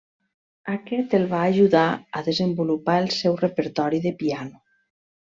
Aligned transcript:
Aquest 0.75 1.11
el 1.17 1.27
va 1.33 1.41
ajudar 1.49 1.83
a 2.19 2.23
desenvolupar 2.29 2.97
el 3.03 3.11
seu 3.19 3.37
repertori 3.43 4.01
de 4.07 4.15
piano. 4.23 4.65